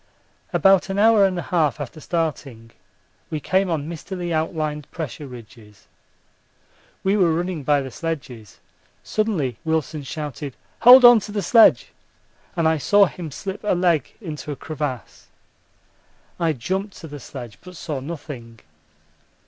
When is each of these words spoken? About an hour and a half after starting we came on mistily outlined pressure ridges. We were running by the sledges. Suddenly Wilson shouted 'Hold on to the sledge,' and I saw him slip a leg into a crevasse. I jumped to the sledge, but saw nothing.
About 0.51 0.89
an 0.89 0.97
hour 0.97 1.25
and 1.27 1.37
a 1.37 1.43
half 1.43 1.79
after 1.79 1.99
starting 1.99 2.71
we 3.29 3.39
came 3.39 3.69
on 3.69 3.87
mistily 3.87 4.33
outlined 4.33 4.89
pressure 4.89 5.27
ridges. 5.27 5.85
We 7.03 7.15
were 7.15 7.31
running 7.31 7.61
by 7.61 7.81
the 7.83 7.91
sledges. 7.91 8.57
Suddenly 9.03 9.59
Wilson 9.63 10.01
shouted 10.01 10.55
'Hold 10.79 11.05
on 11.05 11.19
to 11.19 11.31
the 11.31 11.43
sledge,' 11.43 11.89
and 12.55 12.67
I 12.67 12.79
saw 12.79 13.05
him 13.05 13.29
slip 13.29 13.63
a 13.63 13.75
leg 13.75 14.15
into 14.19 14.51
a 14.51 14.55
crevasse. 14.55 15.27
I 16.39 16.53
jumped 16.53 16.97
to 16.97 17.07
the 17.07 17.19
sledge, 17.19 17.59
but 17.61 17.75
saw 17.77 17.99
nothing. 17.99 18.61